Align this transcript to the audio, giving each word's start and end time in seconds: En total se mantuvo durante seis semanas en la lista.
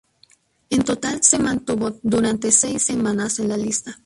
En 0.71 0.81
total 0.83 1.21
se 1.21 1.37
mantuvo 1.37 1.91
durante 2.01 2.51
seis 2.51 2.81
semanas 2.81 3.37
en 3.37 3.49
la 3.49 3.57
lista. 3.57 3.99